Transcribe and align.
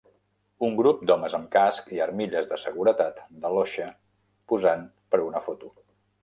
Un 0.67 0.77
grup 0.77 1.01
d'homes 1.09 1.35
amb 1.39 1.49
casc 1.55 1.91
i 1.97 2.01
armilles 2.05 2.47
de 2.53 2.57
seguretat 2.63 3.21
de 3.45 3.53
l'OSHA 3.57 3.87
posant 4.53 4.83
per 5.13 5.21
a 5.23 5.25
una 5.29 5.45
foto. 5.51 5.73